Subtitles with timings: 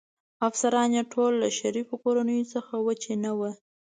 [0.47, 3.41] افسران يې ټول له شریفو کورنیو څخه ول، چې نه و.